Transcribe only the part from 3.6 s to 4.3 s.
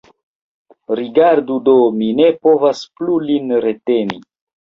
reteni.